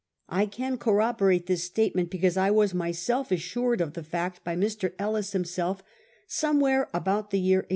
[0.29, 4.55] I can corroborate this state ment, because I was myself assured of the fact by
[4.55, 4.93] Mr.
[4.97, 5.83] Ellis himself
[6.27, 7.69] somewhere about the year 1865.